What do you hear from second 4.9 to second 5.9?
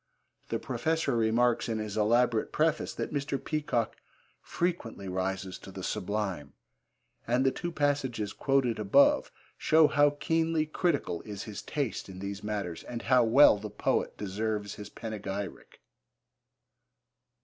rises to the